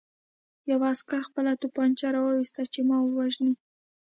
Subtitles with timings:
[0.69, 3.53] یوه عسکر خپله توپانچه را وویسته چې ما ووژني